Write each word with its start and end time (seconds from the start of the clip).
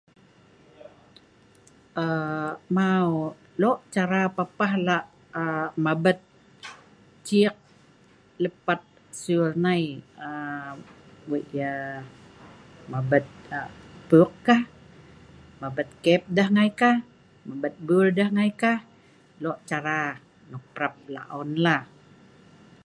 Aa.. 2.03 2.49
mau 2.77 3.11
lok 3.61 3.77
cara 3.95 4.21
papeh 4.37 4.71
lak 4.87 5.03
aa.. 5.41 5.65
mabet 5.83 6.19
ce’ik 7.25 7.55
le’pet 8.43 8.81
sul 9.21 9.49
nei. 9.65 9.83
Aa.. 10.27 10.69
Weik 11.29 11.47
yeh 11.57 11.95
mabet 12.91 13.25
aa.. 13.57 13.69
pu’uk 14.07 14.33
kah, 14.47 14.61
mabet 15.61 15.89
kep 16.03 16.21
deh 16.35 16.47
ngai 16.55 16.71
kah, 16.81 16.97
mabet 17.47 17.75
bul 17.87 18.07
deh 18.17 18.29
ngai 18.35 18.51
kah. 18.61 18.79
Lok 19.43 19.57
cara 19.69 19.99
nok 20.51 20.63
parep 20.75 20.93
lak 21.13 21.27
on 21.39 21.49
lah 21.65 21.81